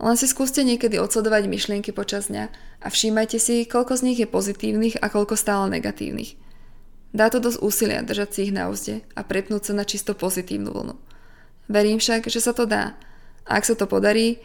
Len 0.04 0.16
si 0.20 0.28
skúste 0.28 0.68
niekedy 0.68 1.00
odsledovať 1.00 1.48
myšlienky 1.48 1.96
počas 1.96 2.28
dňa 2.28 2.52
a 2.84 2.88
všímajte 2.92 3.40
si, 3.40 3.64
koľko 3.64 3.96
z 3.96 4.06
nich 4.12 4.20
je 4.20 4.28
pozitívnych 4.28 5.00
a 5.00 5.08
koľko 5.08 5.40
stále 5.40 5.72
negatívnych. 5.72 6.36
Dá 7.16 7.32
to 7.32 7.40
dosť 7.40 7.64
úsilia 7.64 8.04
držať 8.04 8.30
si 8.36 8.40
ich 8.52 8.54
na 8.56 8.68
úzde 8.68 9.08
a 9.16 9.24
prepnúť 9.24 9.72
sa 9.72 9.74
na 9.80 9.88
čisto 9.88 10.12
pozitívnu 10.20 10.76
vlnu. 10.76 11.00
Verím 11.72 12.04
však, 12.04 12.28
že 12.28 12.44
sa 12.44 12.52
to 12.52 12.68
dá. 12.68 13.00
A 13.48 13.60
ak 13.60 13.64
sa 13.64 13.80
to 13.80 13.88
podarí, 13.88 14.44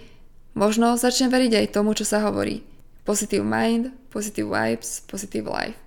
možno 0.55 0.95
začnem 0.95 1.29
veriť 1.29 1.53
aj 1.59 1.75
tomu, 1.75 1.91
čo 1.99 2.07
sa 2.07 2.23
hovorí. 2.23 2.63
Positive 3.03 3.43
mind, 3.43 3.91
positive 4.15 4.47
vibes, 4.47 5.03
positive 5.11 5.51
life. 5.51 5.84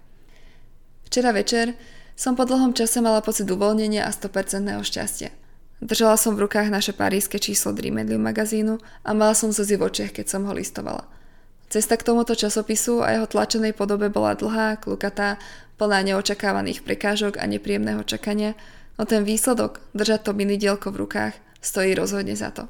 Včera 1.07 1.31
večer 1.31 1.71
som 2.19 2.35
po 2.35 2.43
dlhom 2.43 2.75
čase 2.75 2.99
mala 2.99 3.23
pocit 3.23 3.47
uvoľnenia 3.47 4.03
a 4.03 4.11
100% 4.11 4.67
šťastia. 4.83 5.31
Držala 5.79 6.19
som 6.19 6.35
v 6.35 6.43
rukách 6.43 6.67
naše 6.67 6.91
paríske 6.91 7.39
číslo 7.39 7.71
Dream 7.71 7.95
Medley 7.95 8.19
magazínu 8.19 8.75
a 9.07 9.09
mala 9.15 9.31
som 9.31 9.55
slzy 9.55 9.79
v 9.79 9.87
očiach, 9.87 10.11
keď 10.11 10.25
som 10.27 10.43
ho 10.43 10.51
listovala. 10.51 11.07
Cesta 11.71 11.95
k 11.95 12.03
tomuto 12.03 12.35
časopisu 12.35 13.07
a 13.07 13.15
jeho 13.15 13.27
tlačenej 13.29 13.71
podobe 13.71 14.11
bola 14.11 14.35
dlhá, 14.35 14.83
klukatá, 14.83 15.39
plná 15.79 16.03
neočakávaných 16.11 16.83
prekážok 16.83 17.39
a 17.39 17.47
nepríjemného 17.47 18.03
čakania, 18.03 18.59
no 18.99 19.07
ten 19.07 19.23
výsledok, 19.23 19.79
držať 19.95 20.27
to 20.27 20.31
mini 20.35 20.59
dielko 20.59 20.91
v 20.91 21.07
rukách, 21.07 21.39
stojí 21.63 21.95
rozhodne 21.95 22.35
za 22.35 22.51
to. 22.51 22.67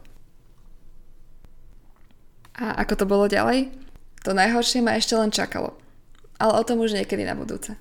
A 2.54 2.86
ako 2.86 2.94
to 3.02 3.06
bolo 3.10 3.26
ďalej? 3.26 3.74
To 4.30 4.38
najhoršie 4.38 4.86
ma 4.86 4.94
ešte 4.94 5.18
len 5.18 5.34
čakalo. 5.34 5.74
Ale 6.38 6.54
o 6.54 6.62
tom 6.62 6.86
už 6.86 6.94
niekedy 6.94 7.26
na 7.26 7.34
budúce. 7.34 7.74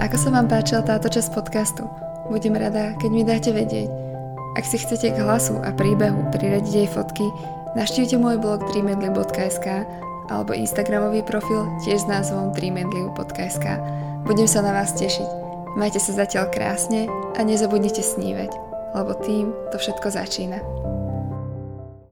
Ako 0.00 0.16
sa 0.16 0.32
vám 0.32 0.48
páčila 0.48 0.80
táto 0.80 1.12
časť 1.12 1.34
podcastu? 1.36 1.84
Budem 2.32 2.56
rada, 2.56 2.96
keď 2.96 3.10
mi 3.12 3.26
dáte 3.26 3.50
vedieť. 3.52 3.90
Ak 4.56 4.64
si 4.64 4.80
chcete 4.80 5.12
k 5.12 5.20
hlasu 5.20 5.60
a 5.60 5.72
príbehu 5.72 6.28
priradiť 6.32 6.72
jej 6.72 6.88
fotky, 6.88 7.24
naštívte 7.76 8.16
môj 8.16 8.40
blog 8.40 8.64
dreamandly.sk 8.72 9.66
alebo 10.30 10.56
Instagramový 10.56 11.24
profil 11.24 11.68
tiež 11.84 12.04
s 12.04 12.08
názvom 12.08 12.56
dreamandly.sk. 12.56 13.66
Budem 14.24 14.48
sa 14.48 14.64
na 14.64 14.72
vás 14.76 14.96
tešiť. 14.96 15.28
Majte 15.76 16.00
sa 16.00 16.12
zatiaľ 16.12 16.52
krásne 16.52 17.08
a 17.36 17.40
nezabudnite 17.40 18.04
snívať, 18.04 18.52
lebo 18.92 19.16
tým 19.24 19.56
to 19.72 19.80
všetko 19.80 20.08
začína. 20.12 20.91